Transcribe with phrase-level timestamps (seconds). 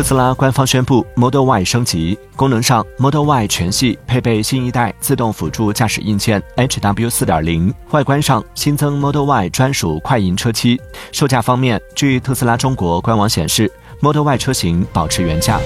[0.00, 10.80] 特斯拉官方宣布 Model Y 升级，功能上 Model Y 全系配备新一代自动辅助驾驶硬件 HW4.0 外观上新增 Model Y 专属快银车漆。
[11.12, 15.60] 售价方面，据特斯拉中国官网显示，Model Y 车型保持原价。